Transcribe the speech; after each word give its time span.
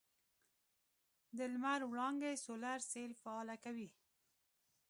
د 1.37 1.39
لمر 1.53 1.81
وړانګې 1.91 2.33
سولر 2.45 2.79
سیل 2.91 3.11
فعاله 3.21 3.55
کوي. 3.63 3.89